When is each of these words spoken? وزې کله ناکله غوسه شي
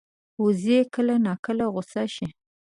وزې 0.43 0.79
کله 0.93 1.15
ناکله 1.25 1.65
غوسه 1.73 2.03
شي 2.15 2.27